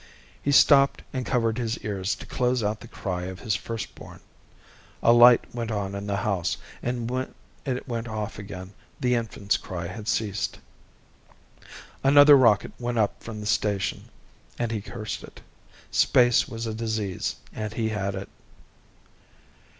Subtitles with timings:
[0.41, 4.19] He stopped and covered his ears to close out the cry of his firstborn.
[5.03, 7.35] A light went on in the house, and when
[7.67, 10.57] it went off again, the infant's cry had ceased.
[12.03, 14.05] Another rocket went up from the station,
[14.57, 15.39] and he cursed it.
[15.91, 18.29] Space was a disease, and he had it.